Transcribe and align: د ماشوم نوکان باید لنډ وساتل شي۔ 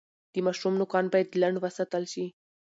د 0.33 0.35
ماشوم 0.45 0.73
نوکان 0.81 1.05
باید 1.13 1.37
لنډ 1.41 1.55
وساتل 1.59 2.03
شي۔ 2.13 2.25